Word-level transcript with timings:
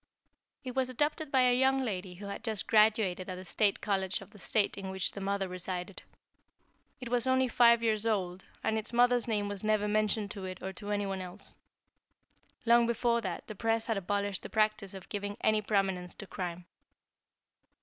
"It 0.63 0.73
was 0.73 0.89
adopted 0.89 1.29
by 1.31 1.41
a 1.41 1.55
young 1.55 1.81
lady 1.83 2.15
who 2.15 2.25
had 2.25 2.43
just 2.43 2.65
graduated 2.65 3.29
at 3.29 3.35
the 3.35 3.45
State 3.45 3.81
College 3.81 4.19
of 4.19 4.31
the 4.31 4.39
State 4.39 4.75
in 4.75 4.89
which 4.89 5.11
the 5.11 5.21
mother 5.21 5.47
resided. 5.47 6.01
It 6.99 7.09
was 7.09 7.27
only 7.27 7.47
five 7.47 7.83
years 7.83 8.03
old, 8.03 8.43
and 8.63 8.79
its 8.79 8.91
mother's 8.91 9.27
name 9.27 9.47
was 9.47 9.63
never 9.63 9.87
mentioned 9.87 10.31
to 10.31 10.45
it 10.45 10.59
or 10.59 10.73
to 10.73 10.89
anyone 10.89 11.21
else. 11.21 11.55
Long 12.65 12.87
before 12.87 13.21
that, 13.21 13.45
the 13.45 13.53
press 13.53 13.85
had 13.85 13.95
abolished 13.95 14.41
the 14.41 14.49
practice 14.49 14.95
of 14.95 15.07
giving 15.09 15.37
any 15.41 15.61
prominence 15.61 16.15
to 16.15 16.25
crime. 16.25 16.65